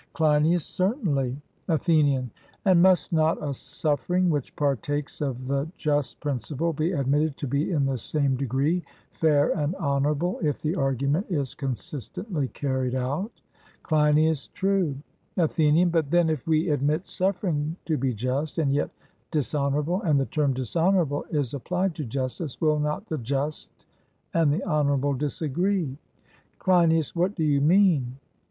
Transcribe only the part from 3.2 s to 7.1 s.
a suffering which partakes of the just principle be